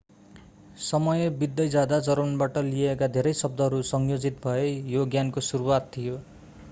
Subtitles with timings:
[0.81, 6.19] समय बित्दै जाँदा जर्मनबाट लिइएका धेरै शब्दहरू संयोजित भए यो ज्ञानको सुरुवात थियो